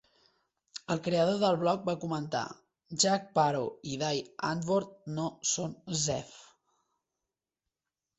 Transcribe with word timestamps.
El 0.93 0.99
creador 1.07 1.35
del 1.41 1.57
blog 1.63 1.83
va 1.89 1.93
comentar: 2.05 2.41
"Jack 3.03 3.27
Parow 3.35 3.67
i 3.91 3.99
Die 4.05 4.23
Antwoord 4.53 4.97
no 5.19 5.27
són 5.51 5.77
zef". 6.07 6.33